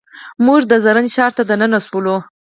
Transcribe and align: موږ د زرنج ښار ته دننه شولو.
موږ 0.45 0.61
د 0.67 0.73
زرنج 0.83 1.09
ښار 1.15 1.31
ته 1.37 1.43
دننه 1.49 1.79
شولو. 1.87 2.15